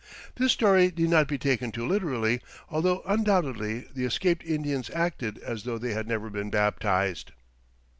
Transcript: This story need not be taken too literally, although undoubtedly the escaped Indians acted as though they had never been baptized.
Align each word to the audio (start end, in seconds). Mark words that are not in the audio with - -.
This 0.37 0.51
story 0.51 0.91
need 0.97 1.11
not 1.11 1.27
be 1.27 1.37
taken 1.37 1.71
too 1.71 1.85
literally, 1.87 2.41
although 2.69 3.03
undoubtedly 3.05 3.85
the 3.93 4.03
escaped 4.05 4.43
Indians 4.43 4.89
acted 4.95 5.37
as 5.37 5.61
though 5.61 5.77
they 5.77 5.93
had 5.93 6.07
never 6.07 6.31
been 6.31 6.49
baptized. 6.49 7.33